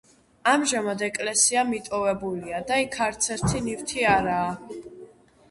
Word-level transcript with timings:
ამჟამად 0.51 1.03
ეკლესია 1.07 1.65
მიტოვებულია 1.73 2.63
და 2.73 2.81
იქ 2.85 2.99
არცერთი 3.09 3.63
ნივთი 3.69 4.09
არაა. 4.17 4.51